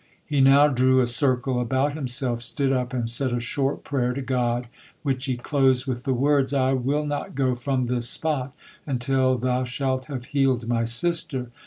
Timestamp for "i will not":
6.55-7.35